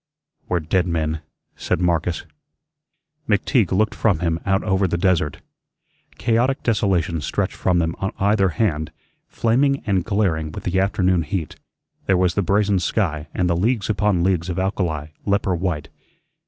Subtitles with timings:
[0.49, 1.21] "We're dead men,"
[1.55, 2.25] said Marcus.
[3.29, 5.41] McTeague looked from him out over the desert.
[6.17, 8.91] Chaotic desolation stretched from them on either hand,
[9.27, 11.55] flaming and glaring with the afternoon heat.
[12.07, 15.89] There was the brazen sky and the leagues upon leagues of alkali, leper white.